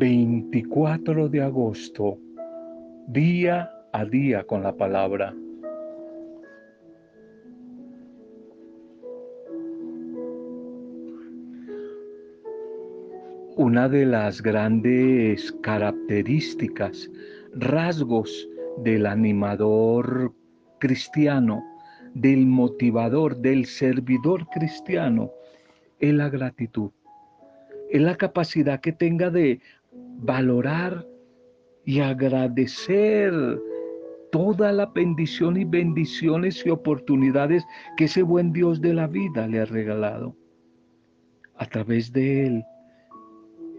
[0.00, 2.16] 24 de agosto,
[3.08, 5.34] día a día con la palabra.
[13.56, 17.10] Una de las grandes características,
[17.52, 20.32] rasgos del animador
[20.78, 21.62] cristiano,
[22.14, 25.30] del motivador, del servidor cristiano,
[25.98, 26.90] es la gratitud.
[27.90, 29.60] Es la capacidad que tenga de
[30.22, 31.06] valorar
[31.84, 33.32] y agradecer
[34.30, 37.64] toda la bendición y bendiciones y oportunidades
[37.96, 40.36] que ese buen Dios de la vida le ha regalado.
[41.56, 42.64] A través de él,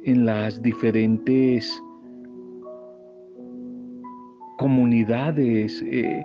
[0.04, 1.82] en las diferentes
[4.58, 6.23] comunidades, eh,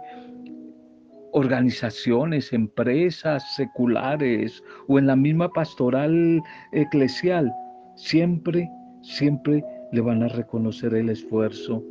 [1.33, 7.53] organizaciones, empresas seculares o en la misma pastoral eclesial,
[7.95, 8.69] siempre,
[9.03, 11.83] siempre le van a reconocer el esfuerzo,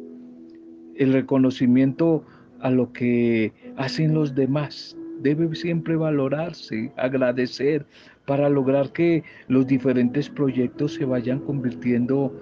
[0.95, 2.23] el reconocimiento
[2.59, 4.97] a lo que hacen los demás.
[5.21, 7.85] Debe siempre valorarse, agradecer
[8.25, 12.33] para lograr que los diferentes proyectos se vayan convirtiendo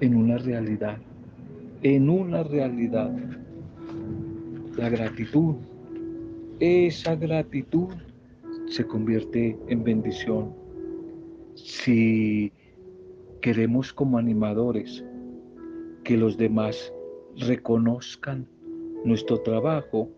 [0.00, 0.98] en una realidad,
[1.82, 3.10] en una realidad.
[4.76, 5.56] La gratitud,
[6.60, 7.88] esa gratitud
[8.66, 10.52] se convierte en bendición.
[11.54, 12.52] Si
[13.42, 15.04] queremos como animadores
[16.04, 16.94] que los demás
[17.36, 18.46] reconozcan
[19.04, 20.08] nuestro trabajo,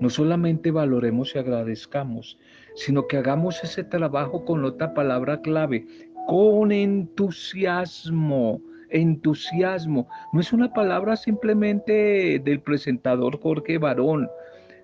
[0.00, 2.38] no solamente valoremos y agradezcamos,
[2.74, 5.86] sino que hagamos ese trabajo con otra palabra clave,
[6.26, 8.62] con entusiasmo.
[8.90, 10.06] Entusiasmo.
[10.34, 14.28] No es una palabra simplemente del presentador Jorge Barón,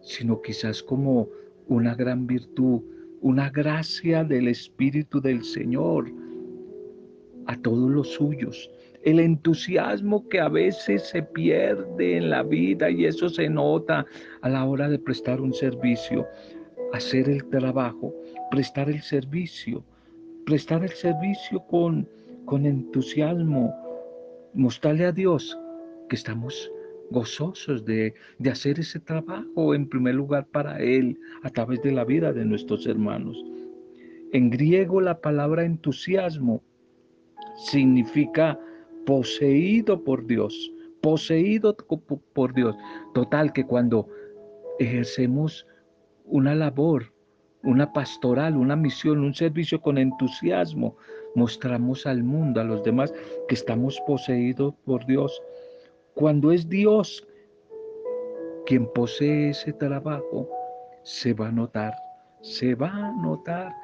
[0.00, 1.28] sino quizás como
[1.66, 2.80] una gran virtud,
[3.20, 6.10] una gracia del Espíritu del Señor
[7.48, 8.70] a todos los suyos
[9.04, 14.04] el entusiasmo que a veces se pierde en la vida y eso se nota
[14.42, 16.26] a la hora de prestar un servicio,
[16.92, 18.14] hacer el trabajo,
[18.50, 19.84] prestar el servicio,
[20.44, 22.08] prestar el servicio con,
[22.44, 23.74] con entusiasmo,
[24.54, 25.56] mostrarle a Dios
[26.08, 26.70] que estamos
[27.10, 32.04] gozosos de, de hacer ese trabajo en primer lugar para Él a través de la
[32.04, 33.42] vida de nuestros hermanos.
[34.32, 36.62] En griego la palabra entusiasmo
[37.56, 38.58] significa
[39.06, 41.76] poseído por Dios, poseído
[42.32, 42.76] por Dios.
[43.14, 44.08] Total que cuando
[44.78, 45.66] ejercemos
[46.24, 47.12] una labor,
[47.62, 50.96] una pastoral, una misión, un servicio con entusiasmo,
[51.34, 53.12] mostramos al mundo, a los demás,
[53.48, 55.42] que estamos poseídos por Dios.
[56.14, 57.26] Cuando es Dios
[58.66, 60.48] quien posee ese trabajo,
[61.02, 61.94] se va a notar,
[62.42, 63.74] se va a notar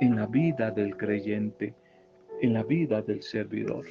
[0.00, 1.74] en la vida del creyente,
[2.42, 3.84] en la vida del servidor.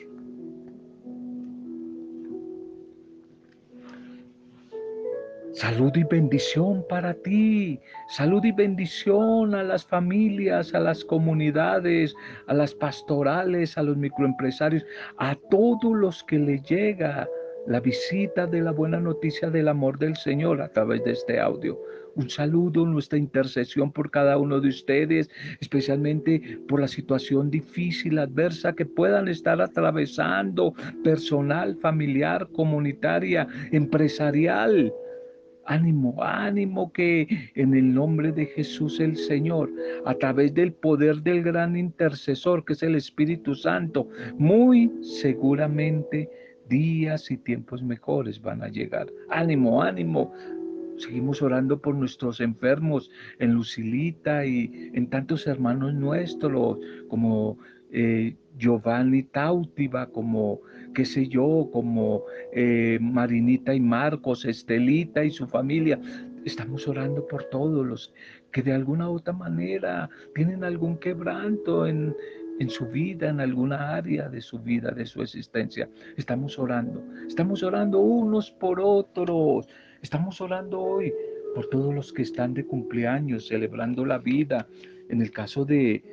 [5.60, 7.80] Salud y bendición para ti.
[8.08, 12.16] Salud y bendición a las familias, a las comunidades,
[12.48, 14.86] a las pastorales, a los microempresarios,
[15.18, 17.28] a todos los que le llega
[17.68, 21.78] la visita de la buena noticia del amor del Señor a través de este audio.
[22.20, 25.30] Un saludo, nuestra intercesión por cada uno de ustedes,
[25.62, 34.94] especialmente por la situación difícil, adversa que puedan estar atravesando, personal, familiar, comunitaria, empresarial.
[35.66, 37.26] Ánimo, ánimo que
[37.56, 39.72] en el nombre de Jesús el Señor,
[40.04, 46.30] a través del poder del gran intercesor que es el Espíritu Santo, muy seguramente
[46.68, 49.08] días y tiempos mejores van a llegar.
[49.30, 50.34] Ánimo, ánimo.
[51.00, 56.78] Seguimos orando por nuestros enfermos en Lucilita y en tantos hermanos nuestros
[57.08, 57.58] como
[57.92, 60.60] eh, Giovanni Tautiba, como
[60.94, 66.00] qué sé yo, como eh, Marinita y Marcos, Estelita y su familia.
[66.44, 68.14] Estamos orando por todos los
[68.52, 72.14] que de alguna u otra manera tienen algún quebranto en,
[72.60, 75.90] en su vida, en alguna área de su vida, de su existencia.
[76.18, 79.66] Estamos orando, estamos orando unos por otros.
[80.02, 81.14] Estamos orando hoy
[81.56, 84.68] por todos los que están de cumpleaños, celebrando la vida.
[85.10, 86.04] En el caso de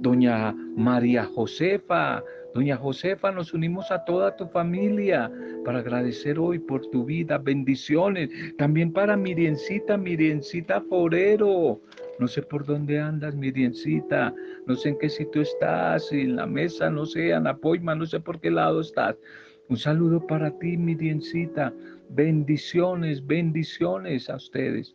[0.00, 2.22] doña María Josefa,
[2.54, 5.30] Doña Josefa, nos unimos a toda tu familia
[5.64, 8.30] para agradecer hoy por tu vida, bendiciones.
[8.56, 11.80] También para Miriencita, Miriencita Forero.
[12.18, 14.34] No sé por dónde andas, Miriencita.
[14.66, 18.18] No sé en qué sitio estás, en la mesa, no sé, Ana Poima, no sé
[18.18, 19.16] por qué lado estás.
[19.68, 21.72] Un saludo para ti, Miriencita.
[22.10, 24.94] Bendiciones, bendiciones a ustedes.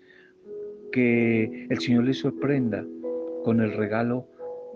[0.91, 2.85] Que el Señor les sorprenda
[3.43, 4.27] con el regalo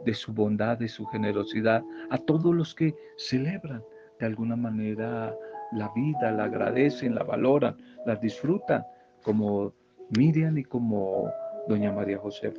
[0.06, 3.84] de su bondad, de su generosidad a todos los que celebran
[4.19, 5.36] de alguna manera
[5.74, 7.75] la vida, la agradecen, la valoran,
[8.06, 8.84] la disfrutan,
[9.22, 9.74] como
[10.18, 11.30] Miriam y como
[11.68, 12.54] doña María José.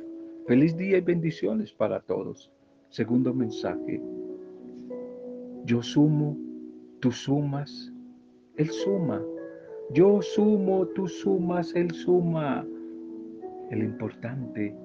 [0.47, 2.51] Feliz día y bendiciones para todos.
[2.89, 4.01] Segundo mensaje.
[5.65, 6.37] Yo sumo,
[6.99, 7.91] tú sumas,
[8.55, 9.21] Él suma.
[9.91, 12.65] Yo sumo, tú sumas, Él suma.
[13.71, 14.75] El importante,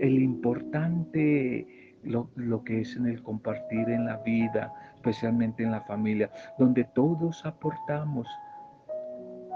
[0.00, 1.66] el importante
[2.02, 6.84] lo, lo, que es en el compartir en la vida, especialmente en la familia, donde
[6.94, 8.26] todos aportamos,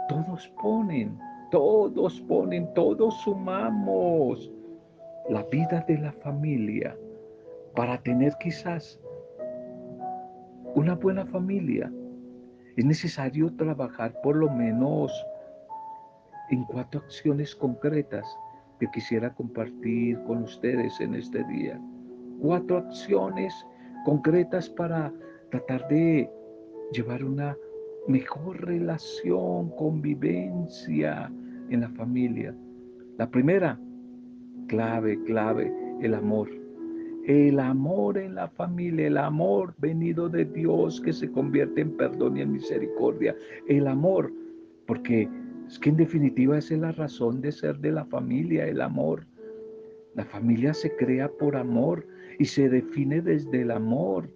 [0.08, 1.18] todos ponen,
[1.50, 4.50] todos ponen, todos sumamos
[5.28, 6.96] la vida de la familia
[7.74, 9.00] para tener quizás
[10.74, 11.92] una buena familia.
[12.78, 15.10] Es necesario trabajar por lo menos
[16.50, 18.24] en cuatro acciones concretas
[18.78, 21.76] que quisiera compartir con ustedes en este día.
[22.40, 23.52] Cuatro acciones
[24.04, 25.12] concretas para
[25.50, 26.30] tratar de
[26.92, 27.56] llevar una
[28.06, 31.32] mejor relación, convivencia
[31.70, 32.54] en la familia.
[33.16, 33.76] La primera,
[34.68, 36.48] clave, clave, el amor.
[37.28, 42.38] El amor en la familia, el amor venido de Dios que se convierte en perdón
[42.38, 43.36] y en misericordia.
[43.66, 44.32] El amor,
[44.86, 45.28] porque
[45.66, 49.26] es que en definitiva esa es la razón de ser de la familia, el amor.
[50.14, 52.06] La familia se crea por amor
[52.38, 54.30] y se define desde el amor.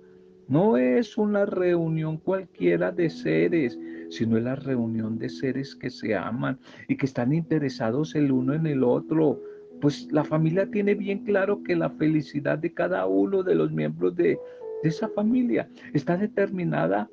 [0.49, 3.79] No es una reunión cualquiera de seres,
[4.11, 8.53] sino es la reunión de seres que se aman y que están interesados el uno
[8.53, 9.41] en el otro.
[9.83, 14.15] Pues la familia tiene bien claro que la felicidad de cada uno de los miembros
[14.15, 14.39] de,
[14.85, 17.11] esa familia está determinada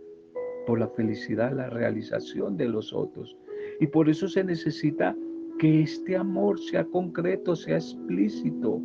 [0.68, 3.36] por la felicidad, la realización de los otros.
[3.80, 5.16] Y por eso se necesita
[5.58, 8.80] que este amor sea concreto, sea explícito.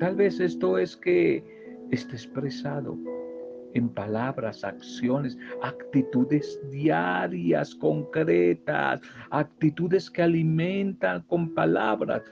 [0.00, 1.44] Tal vez esto es que
[1.92, 2.98] esté expresado
[3.74, 9.00] en palabras, acciones, actitudes diarias, concretas,
[9.30, 12.22] actitudes que alimentan con palabras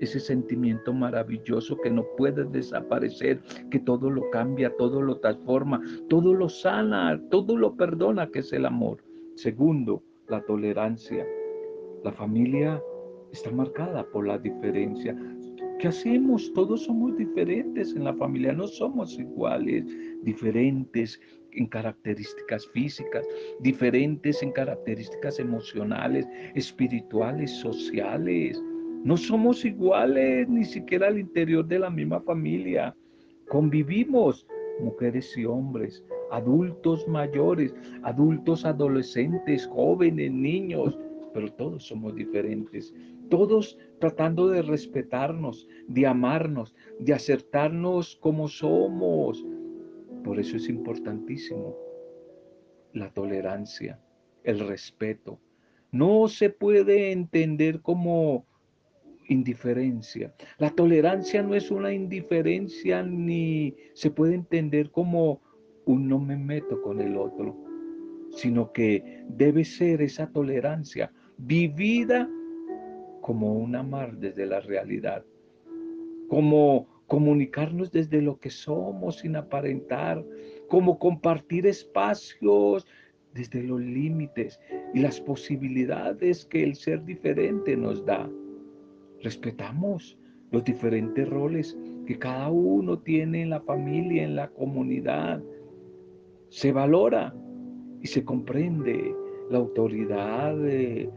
[0.00, 3.40] ese sentimiento maravilloso que no puede desaparecer,
[3.70, 8.52] que todo lo cambia, todo lo transforma, todo lo sana, todo lo perdona, que es
[8.52, 9.02] el amor.
[9.34, 11.26] Segundo, la tolerancia.
[12.04, 12.82] La familia
[13.32, 15.16] está marcada por la diferencia.
[15.78, 16.52] ¿Qué hacemos?
[16.54, 19.84] Todos somos diferentes en la familia, no somos iguales,
[20.22, 21.20] diferentes
[21.52, 23.24] en características físicas,
[23.60, 28.60] diferentes en características emocionales, espirituales, sociales.
[29.04, 32.94] No somos iguales ni siquiera al interior de la misma familia.
[33.48, 34.46] Convivimos
[34.80, 40.98] mujeres y hombres, adultos mayores, adultos adolescentes, jóvenes, niños,
[41.32, 42.94] pero todos somos diferentes
[43.28, 49.44] todos tratando de respetarnos, de amarnos, de acertarnos como somos.
[50.24, 51.76] Por eso es importantísimo
[52.92, 54.00] la tolerancia,
[54.44, 55.38] el respeto.
[55.90, 58.46] No se puede entender como
[59.28, 60.34] indiferencia.
[60.58, 65.40] La tolerancia no es una indiferencia ni se puede entender como
[65.84, 67.56] un no me meto con el otro,
[68.30, 72.28] sino que debe ser esa tolerancia vivida
[73.22, 75.24] como un amar desde la realidad,
[76.28, 80.24] como comunicarnos desde lo que somos sin aparentar,
[80.68, 82.86] como compartir espacios
[83.34, 84.60] desde los límites
[84.94, 88.28] y las posibilidades que el ser diferente nos da.
[89.22, 90.18] Respetamos
[90.50, 95.42] los diferentes roles que cada uno tiene en la familia, en la comunidad.
[96.48, 97.34] Se valora
[98.00, 99.14] y se comprende
[99.50, 101.10] la autoridad de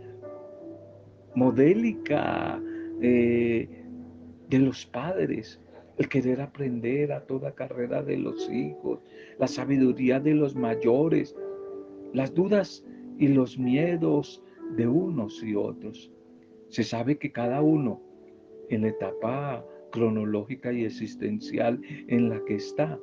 [1.36, 2.62] modélica
[3.02, 3.68] eh,
[4.50, 5.62] de los padres,
[5.98, 9.00] el querer aprender a toda carrera de los hijos,
[9.40, 11.36] la sabiduría de los mayores,
[12.14, 12.84] las dudas
[13.18, 14.44] y los miedos
[14.76, 16.12] de unos y otros.
[16.72, 18.02] Se sabe que cada uno
[18.70, 22.98] en la etapa cronológica y existencial en la que está,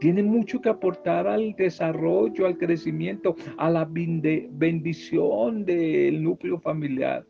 [0.00, 7.24] tiene mucho que aportar al desarrollo, al crecimiento, a la bendición del núcleo familiar.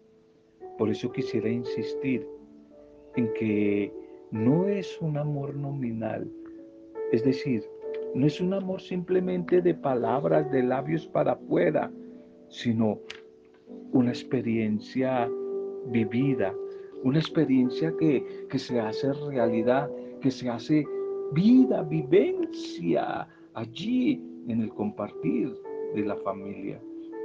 [0.78, 2.26] Por eso quisiera insistir
[3.16, 3.92] en que
[4.30, 6.30] no es un amor nominal,
[7.12, 7.62] es decir,
[8.14, 11.92] no es un amor simplemente de palabras, de labios para afuera,
[12.48, 13.00] sino
[13.92, 15.28] una experiencia
[15.90, 16.54] vivida,
[17.04, 19.90] una experiencia que, que se hace realidad,
[20.21, 20.85] que se hace
[21.33, 25.54] vida, vivencia allí en el compartir
[25.95, 26.80] de la familia.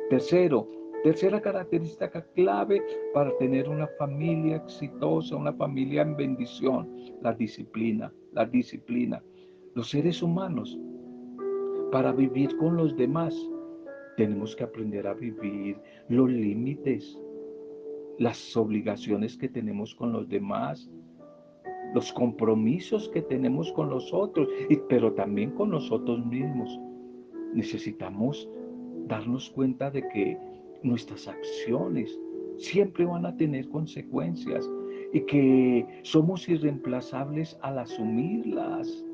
[0.10, 0.68] Tercero,
[1.04, 2.82] Tercera característica clave
[3.14, 6.90] para tener una familia exitosa, una familia en bendición,
[7.22, 9.22] la disciplina, la disciplina.
[9.76, 10.80] los seres humanos,
[11.92, 13.36] para vivir con los demás,
[14.16, 15.78] tenemos que aprender a vivir
[16.08, 17.20] los límites,
[18.20, 20.90] las obligaciones que tenemos con los demás,
[21.94, 26.80] los compromisos que tenemos con los otros, y, pero también con nosotros mismos.
[27.54, 28.50] Necesitamos
[29.08, 30.38] darnos cuenta de que
[30.82, 32.20] nuestras acciones
[32.58, 34.70] siempre van a tener consecuencias
[35.12, 39.06] y que somos irreemplazables al asumirlas.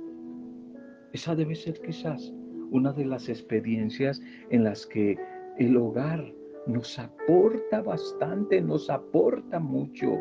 [1.14, 2.34] Esa debe ser quizás
[2.72, 5.18] una de las experiencias en las que
[5.58, 6.34] el hogar
[6.68, 10.18] nos aporta bastante, nos aporta mucho.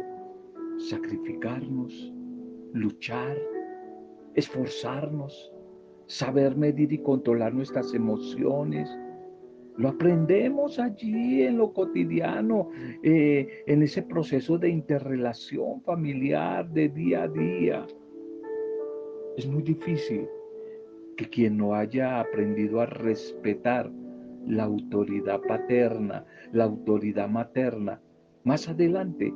[0.79, 2.13] Sacrificarnos,
[2.73, 3.37] luchar,
[4.35, 5.53] esforzarnos,
[6.07, 8.89] saber medir y controlar nuestras emociones.
[9.77, 12.71] Lo aprendemos allí en lo cotidiano,
[13.03, 17.87] eh, en ese proceso de interrelación familiar de día a día.
[19.37, 20.29] Es muy difícil
[21.17, 23.91] que quien no haya aprendido a respetar
[24.47, 28.01] la autoridad paterna, la autoridad materna,
[28.45, 29.33] más adelante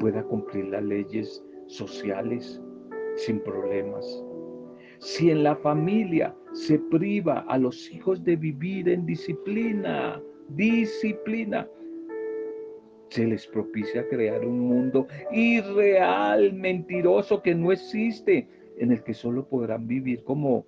[0.00, 2.60] pueda cumplir las leyes sociales
[3.16, 4.24] sin problemas.
[4.98, 11.68] Si en la familia se priva a los hijos de vivir en disciplina, disciplina,
[13.10, 18.48] se les propicia crear un mundo irreal, mentiroso, que no existe,
[18.78, 20.66] en el que solo podrán vivir como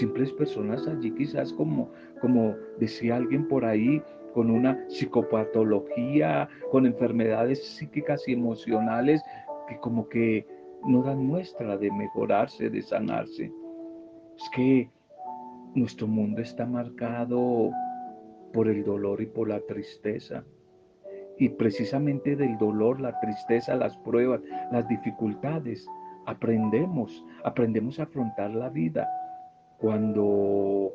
[0.00, 1.90] simples personas allí, quizás como,
[2.20, 4.02] como decía alguien por ahí,
[4.32, 9.22] con una psicopatología, con enfermedades psíquicas y emocionales
[9.68, 10.46] que como que
[10.86, 13.52] no dan muestra de mejorarse, de sanarse.
[14.36, 14.90] Es que
[15.74, 17.70] nuestro mundo está marcado
[18.52, 20.44] por el dolor y por la tristeza.
[21.38, 24.40] Y precisamente del dolor, la tristeza, las pruebas,
[24.72, 25.86] las dificultades,
[26.26, 29.06] aprendemos, aprendemos a afrontar la vida
[29.80, 30.92] cuando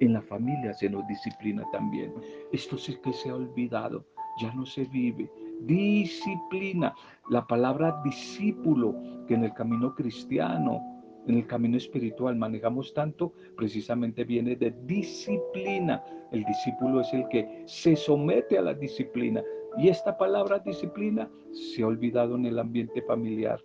[0.00, 2.12] en la familia se nos disciplina también.
[2.52, 4.04] Esto sí que se ha olvidado,
[4.40, 5.30] ya no se vive.
[5.62, 6.94] Disciplina,
[7.30, 8.94] la palabra discípulo
[9.26, 10.80] que en el camino cristiano,
[11.26, 16.04] en el camino espiritual manejamos tanto, precisamente viene de disciplina.
[16.30, 19.42] El discípulo es el que se somete a la disciplina.
[19.78, 23.60] Y esta palabra disciplina se ha olvidado en el ambiente familiar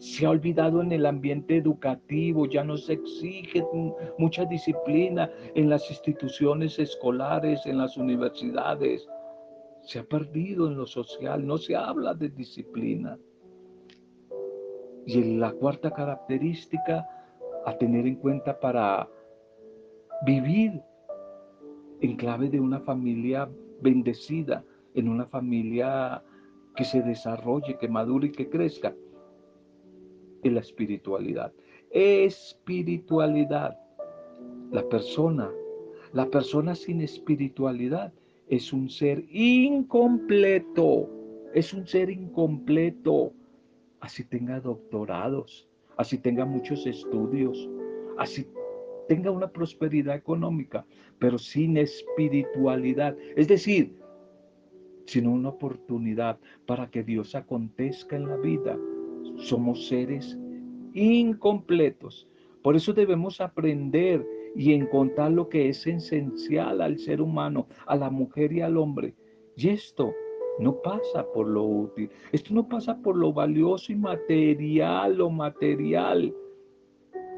[0.00, 3.62] se ha olvidado en el ambiente educativo, ya no se exige
[4.18, 9.06] mucha disciplina en las instituciones escolares, en las universidades.
[9.82, 13.18] Se ha perdido en lo social, no se habla de disciplina.
[15.04, 17.06] Y la cuarta característica
[17.66, 19.06] a tener en cuenta para
[20.24, 20.80] vivir
[22.00, 23.50] en clave de una familia
[23.82, 24.64] bendecida,
[24.94, 26.24] en una familia
[26.74, 28.94] que se desarrolle, que madure y que crezca,
[30.42, 31.52] en la espiritualidad.
[31.90, 33.78] Espiritualidad.
[34.70, 35.50] La persona,
[36.12, 38.12] la persona sin espiritualidad
[38.48, 41.08] es un ser incompleto,
[41.54, 43.32] es un ser incompleto.
[44.00, 47.68] Así tenga doctorados, así tenga muchos estudios,
[48.18, 48.46] así
[49.08, 50.86] tenga una prosperidad económica,
[51.18, 53.16] pero sin espiritualidad.
[53.36, 53.98] Es decir,
[55.06, 58.78] sin una oportunidad para que Dios acontezca en la vida
[59.36, 60.38] somos seres
[60.94, 62.28] incompletos.
[62.62, 68.10] Por eso debemos aprender y encontrar lo que es esencial al ser humano, a la
[68.10, 69.14] mujer y al hombre.
[69.56, 70.12] Y esto
[70.58, 76.34] no pasa por lo útil, esto no pasa por lo valioso y material o material,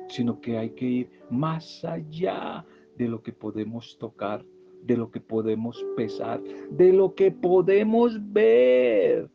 [0.09, 2.65] sino que hay que ir más allá
[2.97, 4.45] de lo que podemos tocar,
[4.83, 9.31] de lo que podemos pesar, de lo que podemos ver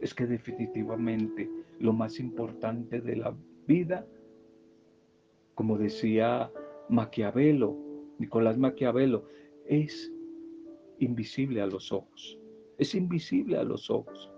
[0.00, 3.34] es que definitivamente lo más importante de la
[3.66, 4.06] vida,
[5.54, 6.50] como decía
[6.88, 7.76] Maquiavelo,
[8.18, 9.24] Nicolás Maquiavelo,
[9.66, 10.12] es
[10.98, 12.38] invisible a los ojos.
[12.78, 14.30] Es invisible a los ojos.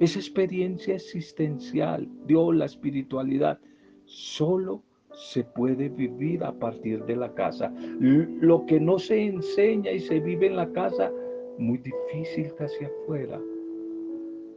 [0.00, 3.58] Esa experiencia existencial, Dios, la espiritualidad,
[4.04, 4.82] solo
[5.12, 7.72] se puede vivir a partir de la casa.
[7.98, 11.10] Lo que no se enseña y se vive en la casa,
[11.58, 13.40] muy difícil casi afuera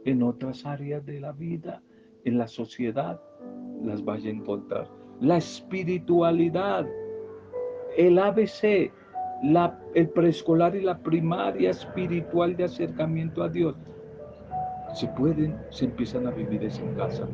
[0.04, 1.82] en otras áreas de la vida,
[2.24, 3.20] en la sociedad,
[3.82, 4.88] las vaya a encontrar.
[5.20, 6.86] La espiritualidad,
[7.96, 8.92] el ABC,
[9.42, 13.76] la, el preescolar y la primaria espiritual de acercamiento a Dios,
[14.94, 17.28] se pueden, se empiezan a vivir en casa.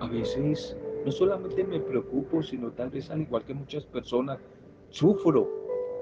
[0.00, 4.38] A veces no solamente me preocupo, sino tal vez al igual que muchas personas,
[4.90, 5.48] sufro,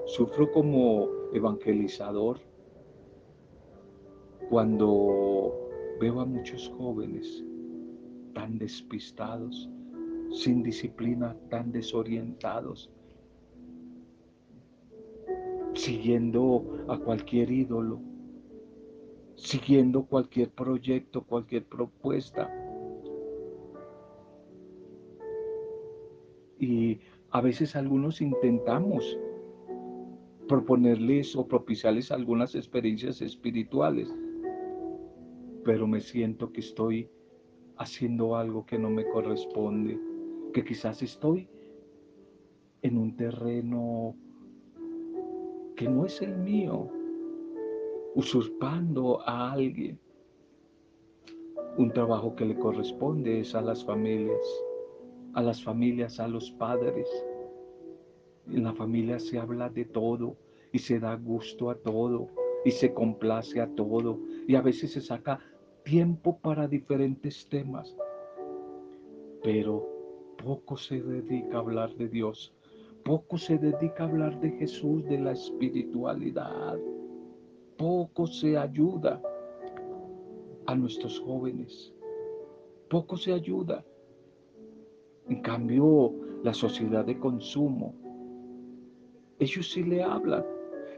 [0.05, 2.39] sufro como evangelizador
[4.51, 5.69] cuando
[6.01, 7.41] veo a muchos jóvenes
[8.33, 9.69] tan despistados,
[10.29, 12.91] sin disciplina, tan desorientados,
[15.73, 18.01] siguiendo a cualquier ídolo,
[19.35, 22.53] siguiendo cualquier proyecto, cualquier propuesta.
[26.59, 29.17] Y a veces algunos intentamos
[30.49, 34.13] proponerles o propiciarles algunas experiencias espirituales,
[35.63, 37.09] pero me siento que estoy
[37.77, 39.99] haciendo algo que no me corresponde,
[40.53, 41.47] que quizás estoy
[42.81, 44.15] en un terreno
[45.75, 46.89] que no es el mío,
[48.15, 49.99] usurpando a alguien.
[51.77, 54.45] Un trabajo que le corresponde es a las familias,
[55.33, 57.07] a las familias, a los padres.
[58.47, 60.35] En la familia se habla de todo
[60.71, 62.29] y se da gusto a todo
[62.63, 64.19] y se complace a todo.
[64.47, 65.39] Y a veces se saca
[65.83, 67.95] tiempo para diferentes temas,
[69.43, 69.87] pero
[70.43, 72.53] poco se dedica a hablar de Dios,
[73.03, 76.77] poco se dedica a hablar de Jesús, de la espiritualidad,
[77.77, 79.21] poco se ayuda
[80.67, 81.93] a nuestros jóvenes,
[82.89, 83.83] poco se ayuda.
[85.27, 86.13] En cambio,
[86.43, 87.95] la sociedad de consumo,
[89.39, 90.45] ellos sí le hablan,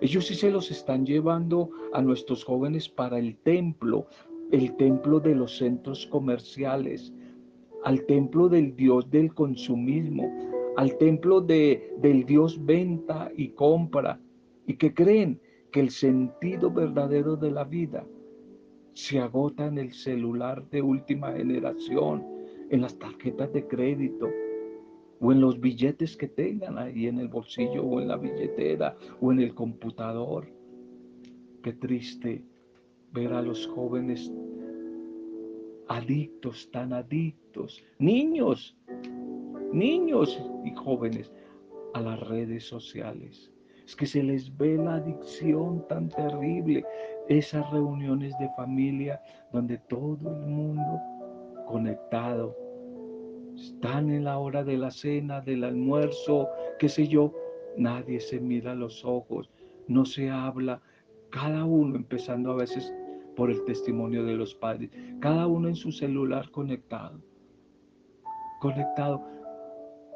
[0.04, 4.06] ellos sí se los están llevando a nuestros jóvenes para el templo,
[4.52, 7.14] el templo de los centros comerciales,
[7.86, 10.30] al templo del Dios del consumismo,
[10.76, 14.20] al templo de, del Dios venta y compra,
[14.68, 15.40] y que creen
[15.72, 18.06] que el sentido verdadero de la vida
[18.92, 22.26] se agota en el celular de última generación,
[22.72, 24.28] en las tarjetas de crédito
[25.24, 29.32] o en los billetes que tengan ahí en el bolsillo o en la billetera o
[29.32, 30.46] en el computador.
[31.64, 32.44] Qué triste
[33.14, 34.30] ver a los jóvenes
[35.88, 38.78] adictos, tan adictos, niños,
[39.72, 41.32] niños y jóvenes
[41.94, 43.50] a las redes sociales.
[43.86, 46.84] Es que se les ve la adicción tan terrible,
[47.30, 49.22] esas reuniones de familia
[49.54, 51.00] donde todo el mundo
[51.66, 52.63] conectado,
[53.56, 57.34] están en la hora de la cena, del almuerzo, qué sé yo,
[57.78, 59.50] nadie se mira los ojos,
[59.88, 60.82] no se habla,
[61.30, 62.94] cada uno empezando a veces
[63.36, 67.20] por el testimonio de los padres, cada uno en su celular conectado,
[68.60, 69.24] conectado.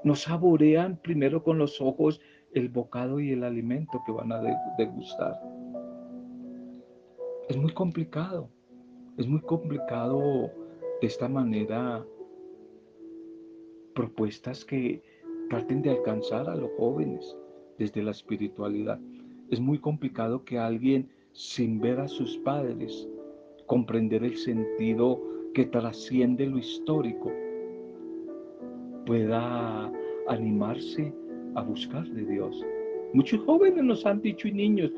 [0.04, 2.22] No saborean primero con los ojos
[2.54, 4.42] el bocado y el alimento que van a
[4.78, 5.42] degustar.
[7.50, 8.50] Es muy complicado,
[9.18, 10.52] es muy complicado
[11.02, 12.06] de esta manera
[13.98, 15.02] propuestas que
[15.50, 17.36] traten de alcanzar a los jóvenes
[17.80, 19.00] desde la espiritualidad.
[19.50, 23.10] Es muy complicado que alguien sin ver a sus padres,
[23.66, 25.20] comprender el sentido
[25.56, 27.32] que trasciende lo histórico,
[29.08, 29.92] pueda
[30.28, 31.12] animarse
[31.56, 32.64] a buscar de Dios.
[33.14, 34.92] Muchos jóvenes nos han dicho y niños,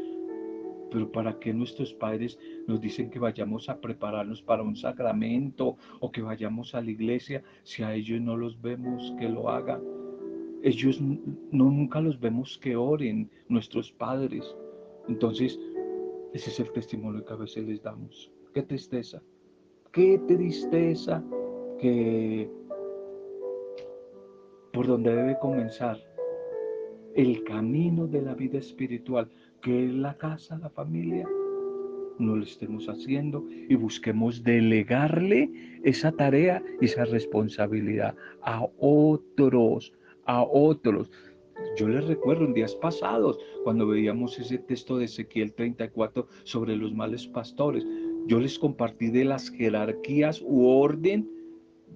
[0.91, 6.11] pero ¿para qué nuestros padres nos dicen que vayamos a prepararnos para un sacramento o
[6.11, 9.81] que vayamos a la iglesia si a ellos no los vemos que lo hagan?
[10.61, 11.19] Ellos no
[11.51, 14.55] nunca los vemos que oren, nuestros padres.
[15.07, 15.57] Entonces,
[16.33, 18.31] ese es el testimonio que a veces les damos.
[18.53, 19.21] Qué tristeza,
[19.91, 21.23] qué tristeza
[21.79, 22.49] que
[24.73, 25.97] por donde debe comenzar
[27.15, 29.29] el camino de la vida espiritual,
[29.61, 31.27] que la casa, la familia,
[32.19, 35.49] no lo estemos haciendo y busquemos delegarle
[35.83, 39.93] esa tarea, esa responsabilidad a otros,
[40.25, 41.09] a otros.
[41.77, 46.93] Yo les recuerdo en días pasados, cuando veíamos ese texto de Ezequiel 34 sobre los
[46.93, 47.85] males pastores,
[48.27, 51.29] yo les compartí de las jerarquías u orden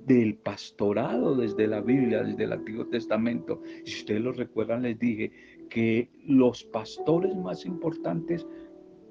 [0.06, 3.62] del pastorado desde la Biblia, desde el Antiguo Testamento.
[3.86, 5.32] Y si ustedes lo recuerdan, les dije
[5.70, 8.48] que los pastores más importantes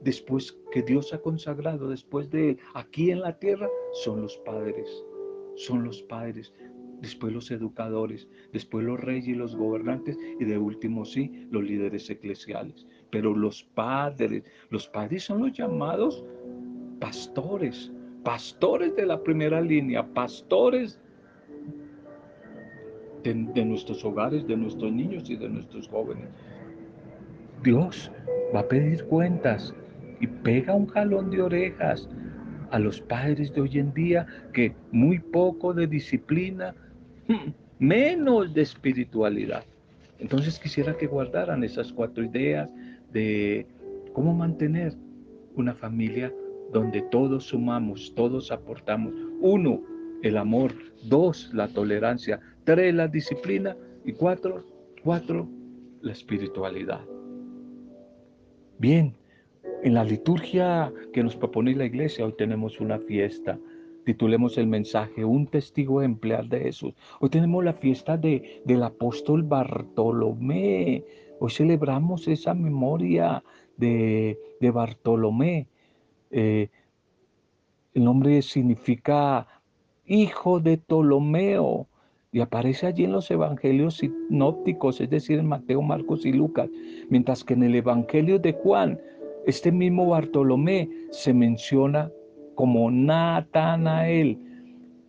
[0.03, 5.05] después que Dios ha consagrado, después de aquí en la tierra, son los padres,
[5.57, 6.53] son los padres
[7.03, 12.09] después los educadores, después los reyes y los gobernantes y de último sí, los líderes
[12.09, 12.87] eclesiales.
[13.11, 16.25] Pero los padres, los padres son los llamados
[17.01, 21.01] pastores, pastores de la primera línea, pastores
[23.23, 26.29] de, nuestros hogares, de nuestros niños y de nuestros jóvenes.
[27.63, 28.11] Dios
[28.55, 29.75] va a pedir cuentas
[30.21, 32.09] y pega un jalón de orejas
[32.71, 36.75] a los padres de hoy en día que muy poco de disciplina,
[37.79, 39.65] menos de espiritualidad.
[40.19, 42.69] Entonces quisiera que guardaran esas cuatro ideas
[43.13, 43.67] de
[44.13, 44.95] cómo mantener
[45.57, 46.33] una familia
[46.73, 49.13] donde todos sumamos, todos aportamos.
[49.41, 49.83] Uno,
[50.23, 50.73] el amor.
[51.05, 52.41] Dos, la tolerancia.
[52.64, 53.77] Tres, la disciplina.
[54.05, 54.64] Y cuatro,
[55.03, 55.48] cuatro,
[56.01, 57.01] la espiritualidad.
[58.79, 59.14] Bien,
[59.83, 63.59] en la liturgia que nos propone la iglesia, hoy tenemos una fiesta.
[64.05, 66.94] Titulemos el mensaje Un testigo ejemplar de Jesús.
[67.20, 71.05] Hoy tenemos la fiesta de, del apóstol Bartolomé.
[71.38, 73.42] Hoy celebramos esa memoria
[73.77, 75.68] de, de Bartolomé.
[76.31, 76.68] Eh,
[77.94, 79.46] el nombre significa
[80.07, 81.88] hijo de Ptolomeo
[82.33, 86.71] y aparece allí en los evangelios sinópticos, es decir, en Mateo, Marcos y Lucas,
[87.11, 88.99] mientras que en el evangelio de Juan,
[89.47, 92.11] este mismo Bartolomé se menciona
[92.55, 94.38] como Natanael,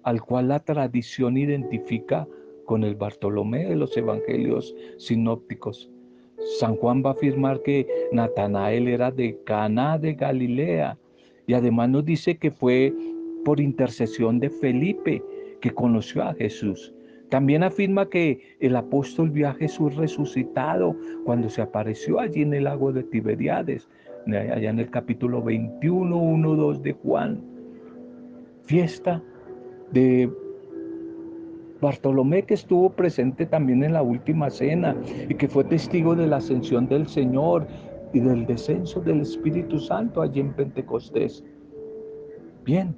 [0.04, 2.28] al cual la tradición identifica
[2.66, 5.90] con el Bartolomé de los evangelios sinópticos.
[6.60, 10.98] San Juan va a afirmar que Natanael era de Caná de Galilea
[11.48, 12.94] y además nos dice que fue
[13.46, 15.24] por intercesión de Felipe
[15.62, 16.94] que conoció a Jesús.
[17.30, 22.66] También afirma que el apóstol vio a Jesús resucitado cuando se apareció allí en el
[22.66, 23.90] lago de Tiberiades,
[24.28, 27.42] allá en el capítulo 21, 1, 2 de Juan.
[28.66, 29.22] Fiesta
[29.92, 30.30] de
[31.82, 34.96] Bartolomé que estuvo presente también en la última cena
[35.28, 37.68] y que fue testigo de la ascensión del Señor
[38.14, 41.44] y del descenso del Espíritu Santo allí en Pentecostés.
[42.64, 42.96] Bien,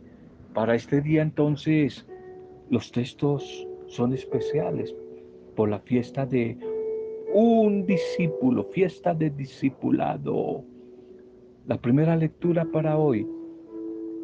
[0.53, 2.05] para este día entonces
[2.69, 4.95] los textos son especiales
[5.55, 6.57] por la fiesta de
[7.33, 10.63] un discípulo, fiesta de discipulado.
[11.67, 13.27] La primera lectura para hoy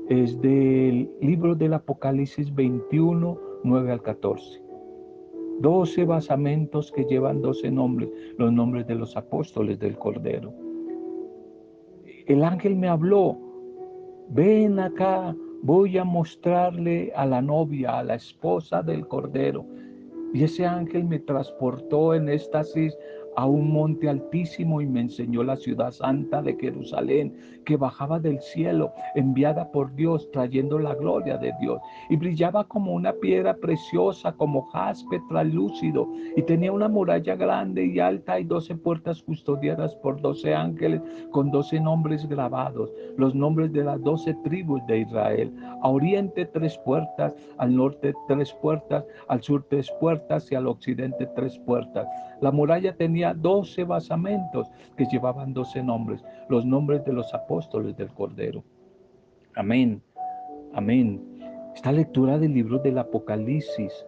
[0.09, 4.61] es del libro del Apocalipsis 21, 9 al 14.
[5.59, 10.53] Doce basamentos que llevan doce nombres, los nombres de los apóstoles del Cordero
[12.27, 13.37] el ángel me habló,
[14.29, 19.65] ven acá, voy a mostrarle a la novia, a la esposa del Cordero.
[20.33, 22.97] Y ese ángel me transportó en éxtasis
[23.35, 28.41] a un monte altísimo y me enseñó la ciudad santa de Jerusalén, que bajaba del
[28.41, 31.79] cielo, enviada por Dios, trayendo la gloria de Dios.
[32.09, 37.99] Y brillaba como una piedra preciosa, como jaspe translúcido, y tenía una muralla grande y
[37.99, 43.83] alta y doce puertas custodiadas por doce ángeles con doce nombres grabados, los nombres de
[43.83, 45.53] las doce tribus de Israel.
[45.81, 51.27] A oriente tres puertas, al norte tres puertas, al sur tres puertas y al occidente
[51.35, 52.07] tres puertas.
[52.41, 58.09] La muralla tenía doce basamentos que llevaban doce nombres, los nombres de los apóstoles del
[58.09, 58.63] Cordero.
[59.55, 60.01] Amén,
[60.73, 61.21] amén.
[61.75, 64.05] Esta lectura del libro del Apocalipsis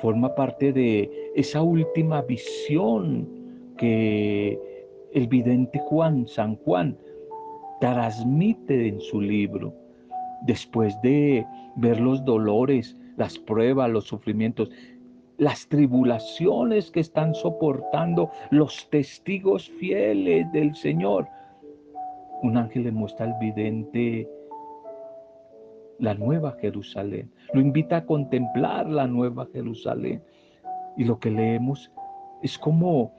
[0.00, 3.28] forma parte de esa última visión
[3.76, 4.58] que
[5.12, 6.96] el vidente Juan, San Juan,
[7.80, 9.74] transmite en su libro.
[10.42, 11.44] Después de
[11.76, 14.70] ver los dolores, las pruebas, los sufrimientos,
[15.40, 21.26] las tribulaciones que están soportando los testigos fieles del Señor.
[22.42, 24.28] Un ángel le muestra al vidente
[25.98, 27.32] la nueva Jerusalén.
[27.54, 30.22] Lo invita a contemplar la nueva Jerusalén.
[30.98, 31.90] Y lo que leemos
[32.42, 33.14] es como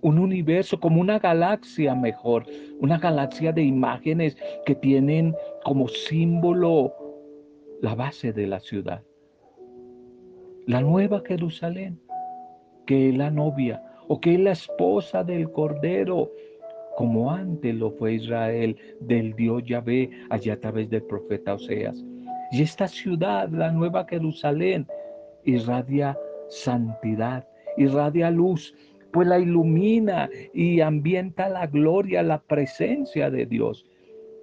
[0.00, 2.46] un universo, como una galaxia mejor,
[2.80, 6.94] una galaxia de imágenes que tienen como símbolo
[7.82, 9.02] la base de la ciudad
[10.66, 12.00] la nueva Jerusalén,
[12.86, 16.30] que es la novia o que es la esposa del Cordero,
[16.96, 22.04] como antes lo fue Israel del Dios Yahvé allá a través del profeta Oseas.
[22.52, 24.86] Y esta ciudad, la nueva Jerusalén,
[25.44, 27.48] irradia santidad,
[27.78, 28.74] irradia luz,
[29.10, 33.86] pues la ilumina y ambienta la gloria, la presencia de Dios.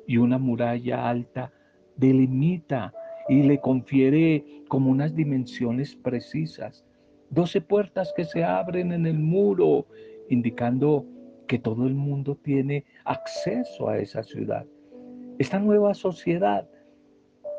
[0.08, 1.52] Y una muralla alta
[1.98, 2.94] delimita
[3.30, 6.84] y le confiere como unas dimensiones precisas.
[7.30, 9.86] Doce puertas que se abren en el muro,
[10.30, 11.06] indicando
[11.48, 14.66] que todo el mundo tiene acceso a esa ciudad.
[15.38, 16.68] Esta nueva sociedad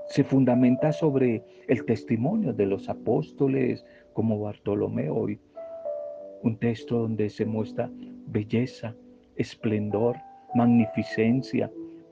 [0.08, 5.38] se fundamenta sobre el testimonio de los apóstoles como Bartolomé hoy.
[6.42, 7.90] Un texto donde se muestra
[8.26, 8.94] belleza,
[9.36, 10.16] esplendor,
[10.54, 11.70] magnificencia,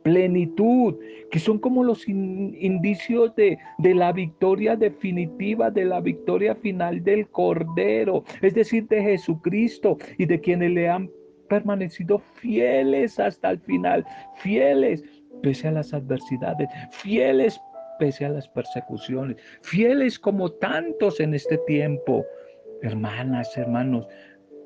[0.09, 0.95] plenitud,
[1.31, 7.29] que son como los indicios de, de la victoria definitiva, de la victoria final del
[7.29, 11.11] Cordero, es decir, de Jesucristo y de quienes le han
[11.51, 15.05] permanecido fieles hasta el final, fieles
[15.43, 17.61] pese a las adversidades, fieles
[17.99, 22.25] pese a las persecuciones, fieles como tantos en este tiempo,
[22.83, 24.07] hermanas, hermanos,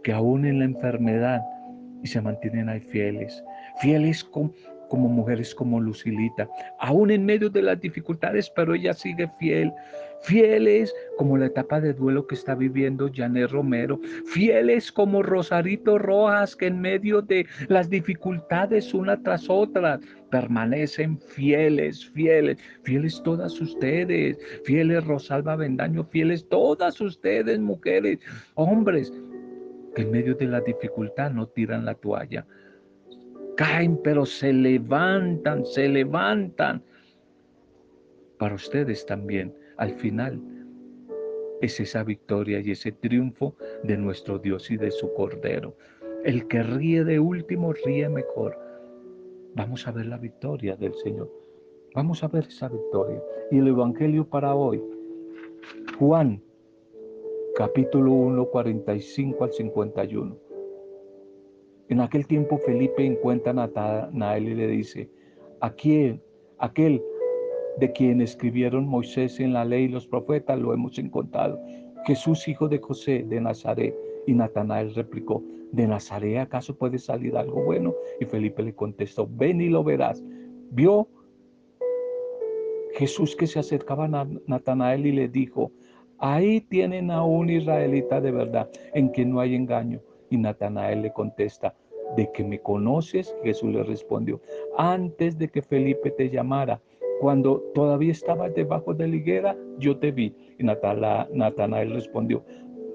[0.04, 1.42] que aún en la enfermedad
[2.02, 3.42] y se mantienen ahí fieles,
[3.80, 4.52] fieles con,
[4.92, 6.46] como mujeres como Lucilita,
[6.78, 9.72] aún en medio de las dificultades, pero ella sigue fiel.
[10.20, 13.98] Fieles como la etapa de duelo que está viviendo Janet Romero.
[14.26, 19.98] Fieles como Rosarito Rojas que en medio de las dificultades una tras otra
[20.30, 24.38] permanecen fieles, fieles, fieles todas ustedes.
[24.66, 28.18] Fieles Rosalba Bendaño, fieles todas ustedes mujeres,
[28.56, 29.10] hombres
[29.94, 32.46] que en medio de la dificultad no tiran la toalla.
[33.56, 36.82] Caen, pero se levantan, se levantan.
[38.38, 40.40] Para ustedes también, al final,
[41.60, 45.76] es esa victoria y ese triunfo de nuestro Dios y de su Cordero.
[46.24, 48.58] El que ríe de último ríe mejor.
[49.54, 51.30] Vamos a ver la victoria del Señor.
[51.94, 53.22] Vamos a ver esa victoria.
[53.50, 54.82] Y el Evangelio para hoy,
[55.98, 56.42] Juan
[57.54, 60.51] capítulo 1, 45 al 51.
[61.92, 65.10] En aquel tiempo Felipe encuentra a Natanael y le dice,
[65.60, 66.22] ¿a quién?
[66.56, 67.02] Aquel
[67.76, 71.60] de quien escribieron Moisés en la ley y los profetas lo hemos encontrado.
[72.06, 73.94] Jesús, hijo de José de Nazaret.
[74.26, 77.94] Y Natanael replicó, ¿de Nazaret acaso puede salir algo bueno?
[78.18, 80.24] Y Felipe le contestó, ven y lo verás.
[80.70, 81.06] Vio
[82.94, 85.70] Jesús que se acercaba a Natanael y le dijo,
[86.16, 90.00] Ahí tienen a un israelita de verdad, en quien no hay engaño.
[90.30, 91.74] Y Natanael le contesta,
[92.16, 93.34] ¿de que me conoces?
[93.42, 94.40] Jesús le respondió,
[94.76, 96.80] antes de que Felipe te llamara,
[97.20, 100.34] cuando todavía estabas debajo de la higuera, yo te vi.
[100.58, 102.44] Y Natanael respondió,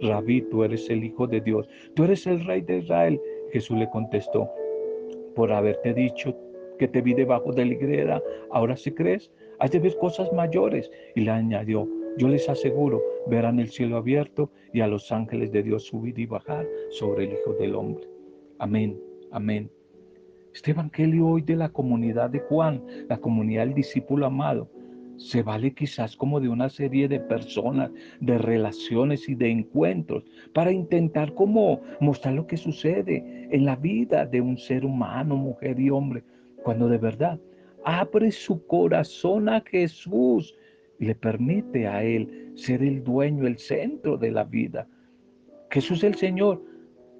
[0.01, 3.21] Rabí, tú eres el Hijo de Dios, tú eres el Rey de Israel.
[3.53, 4.49] Jesús le contestó,
[5.33, 6.35] por haberte dicho
[6.77, 10.91] que te vi debajo de la higuera, ahora si crees, has de ver cosas mayores.
[11.15, 15.63] Y le añadió, yo les aseguro, verán el cielo abierto y a los ángeles de
[15.63, 18.07] Dios subir y bajar sobre el Hijo del Hombre.
[18.59, 18.99] Amén,
[19.37, 19.69] amén.
[20.51, 24.67] Este Evangelio hoy de la comunidad de Juan, la comunidad del discípulo amado,
[25.17, 30.23] se vale quizás como de una serie de personas, de relaciones y de encuentros
[30.53, 35.79] para intentar como mostrar lo que sucede en la vida de un ser humano, mujer
[35.79, 36.23] y hombre,
[36.63, 37.39] cuando de verdad
[37.85, 40.55] abre su corazón a Jesús
[40.97, 44.87] le permite a Él ser el dueño, el centro de la vida.
[45.69, 46.63] Jesús el Señor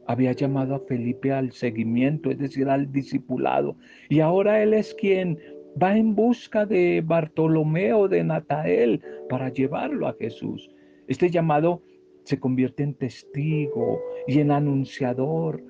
[0.07, 3.75] había llamado a Felipe al seguimiento, es decir, al discipulado,
[4.09, 5.37] y ahora Él es quien
[5.81, 10.69] va en busca de Bartolomeo, de Natael, para llevarlo a Jesús.
[11.07, 11.81] Este llamado
[12.23, 15.63] se convierte en testigo y en anunciador.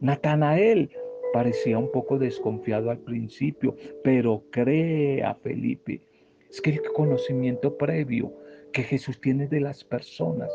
[0.00, 0.90] Natanael
[1.32, 6.02] parecía un poco desconfiado al principio, pero cree a Felipe.
[6.50, 8.32] Es que el conocimiento previo
[8.72, 10.50] que Jesús tiene de las personas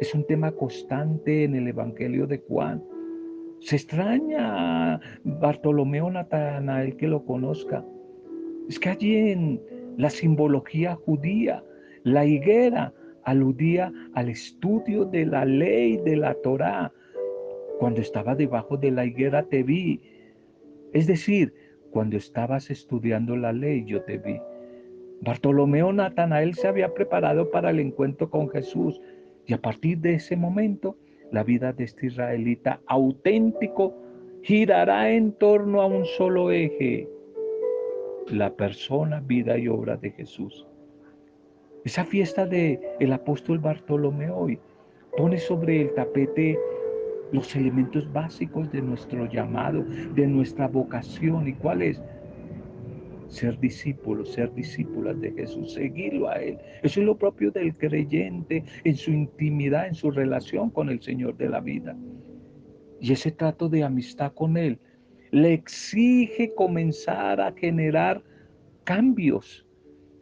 [0.00, 2.82] es un tema constante en el Evangelio de Juan.
[3.60, 7.84] Se extraña Bartolomeo Natanael que lo conozca.
[8.68, 9.60] Es que allí en
[9.98, 11.62] la simbología judía,
[12.04, 16.90] la higuera aludía al estudio de la ley de la Torá.
[17.78, 20.00] Cuando estaba debajo de la higuera te vi.
[20.94, 21.52] Es decir,
[21.90, 24.40] cuando estabas estudiando la ley yo te vi.
[25.20, 28.98] Bartolomeo Natanael se había preparado para el encuentro con Jesús
[29.50, 30.96] y a partir de ese momento
[31.32, 33.92] la vida de este israelita auténtico
[34.42, 37.08] girará en torno a un solo eje,
[38.28, 40.68] la persona, vida y obra de Jesús.
[41.84, 44.60] Esa fiesta de el apóstol Bartolomeo hoy
[45.16, 46.56] pone sobre el tapete
[47.32, 49.84] los elementos básicos de nuestro llamado,
[50.14, 52.00] de nuestra vocación y cuál es
[53.30, 56.58] ser discípulos, ser discípulas de Jesús, seguirlo a Él.
[56.82, 61.36] Eso es lo propio del creyente en su intimidad, en su relación con el Señor
[61.36, 61.96] de la vida.
[63.00, 64.78] Y ese trato de amistad con Él
[65.30, 68.22] le exige comenzar a generar
[68.84, 69.64] cambios,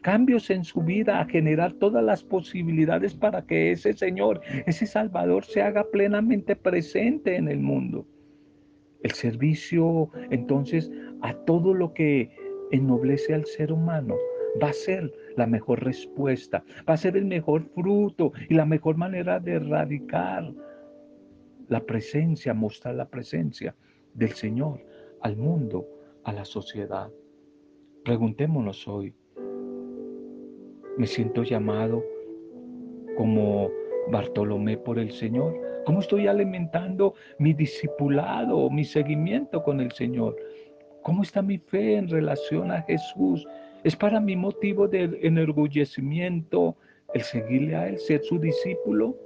[0.03, 5.45] cambios en su vida, a generar todas las posibilidades para que ese Señor, ese Salvador
[5.47, 8.07] se haga plenamente presente en el mundo.
[9.03, 10.91] El servicio entonces
[11.23, 12.31] a todo lo que
[12.71, 14.17] ennoblece al ser humano,
[14.63, 18.97] va a ser la mejor respuesta, va a ser el mejor fruto y la mejor
[18.97, 20.53] manera de erradicar
[21.69, 23.75] la presencia, mostrar la presencia
[24.15, 24.81] del Señor
[25.21, 25.87] al mundo,
[26.25, 27.11] a la sociedad.
[28.05, 29.15] Preguntémonos hoy,
[30.97, 32.03] ¿me siento llamado
[33.17, 33.71] como
[34.11, 35.55] Bartolomé por el Señor?
[35.85, 40.37] ¿Cómo estoy alimentando mi discipulado, mi seguimiento con el Señor?
[41.09, 43.49] ¿Cómo está mi fe en relación a Jesús?
[43.83, 46.77] Es para mi motivo de enorgullecimiento
[47.15, 49.17] el seguirle a Él, ser su discípulo.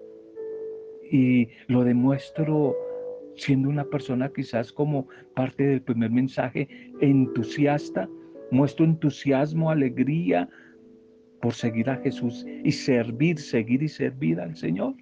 [1.11, 2.77] Y lo demuestro
[3.35, 6.69] siendo una persona quizás como parte del primer mensaje
[7.01, 8.09] entusiasta,
[8.53, 10.49] muestro entusiasmo, alegría
[11.41, 14.95] por seguir a Jesús y servir, seguir y servir al Señor.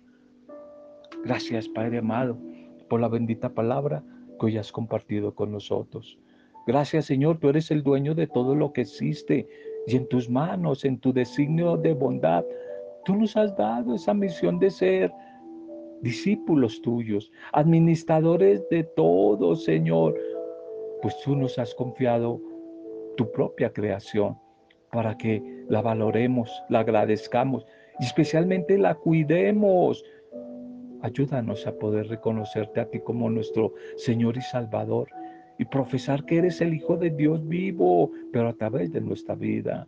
[1.27, 2.39] Gracias Padre amado
[2.89, 4.03] por la bendita palabra
[4.41, 6.19] que hoy has compartido con nosotros.
[6.67, 9.49] Gracias Señor, tú eres el dueño de todo lo que existe
[9.87, 12.45] y en tus manos, en tu designio de bondad,
[13.05, 15.13] tú nos has dado esa misión de ser
[16.03, 20.19] discípulos tuyos, administradores de todo, Señor,
[21.03, 22.41] pues tú nos has confiado
[23.17, 24.37] tu propia creación
[24.93, 27.67] para que la valoremos, la agradezcamos
[28.01, 30.05] y especialmente la cuidemos.
[31.03, 35.09] Ayúdanos a poder reconocerte a ti como nuestro Señor y Salvador
[35.61, 39.87] y profesar que eres el Hijo de Dios vivo, pero a través de nuestra vida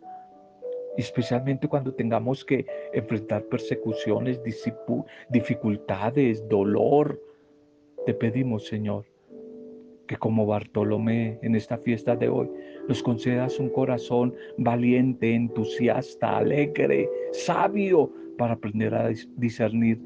[0.97, 4.39] especialmente cuando tengamos que enfrentar persecuciones,
[5.29, 7.19] dificultades, dolor.
[8.05, 9.05] Te pedimos, Señor,
[10.05, 12.47] que como Bartolomé en esta fiesta de hoy,
[12.87, 19.99] nos concedas un corazón valiente, entusiasta, alegre, sabio, para aprender a discernir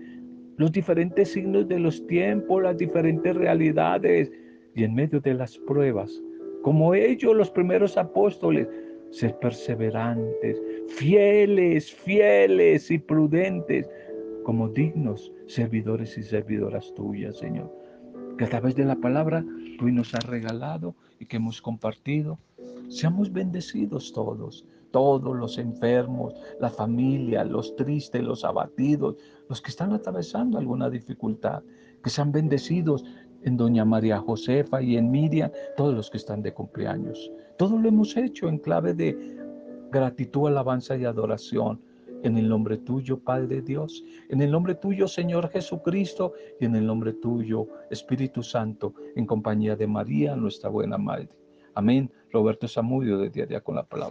[0.56, 4.32] los diferentes signos de los tiempos, las diferentes realidades
[4.78, 6.22] y en medio de las pruebas,
[6.62, 8.68] como ellos, los primeros apóstoles,
[9.10, 13.90] ser perseverantes, fieles, fieles y prudentes,
[14.44, 17.74] como dignos servidores y servidoras tuyas, Señor.
[18.38, 19.44] Que a través de la palabra
[19.80, 22.38] tú nos has regalado y que hemos compartido,
[22.88, 29.16] seamos bendecidos todos, todos los enfermos, la familia, los tristes, los abatidos,
[29.50, 31.64] los que están atravesando alguna dificultad,
[32.04, 33.04] que sean bendecidos
[33.44, 37.32] en doña María Josefa y en Miriam, todos los que están de cumpleaños.
[37.58, 39.38] Todo lo hemos hecho en clave de
[39.92, 41.82] gratitud, alabanza y adoración.
[42.24, 46.86] En el nombre tuyo, Padre Dios, en el nombre tuyo, Señor Jesucristo, y en el
[46.86, 51.30] nombre tuyo, Espíritu Santo, en compañía de María, nuestra buena Madre.
[51.76, 52.12] Amén.
[52.32, 54.06] Roberto Samudio de Diaria con la Palabra.